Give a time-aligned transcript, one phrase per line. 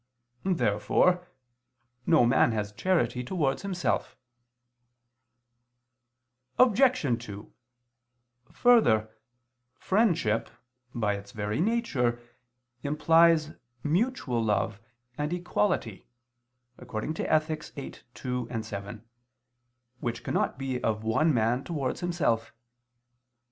[0.43, 1.27] Therefore
[2.07, 4.17] no man has charity towards himself.
[6.57, 7.23] Obj.
[7.23, 7.53] 2:
[8.51, 9.15] Further,
[9.77, 10.49] friendship,
[10.95, 12.19] by its very nature,
[12.81, 13.51] implies
[13.83, 14.79] mutual love
[15.19, 16.07] and equality
[16.79, 17.63] (Ethic.
[17.65, 19.05] viii, 2, 7),
[19.99, 22.55] which cannot be of one man towards himself.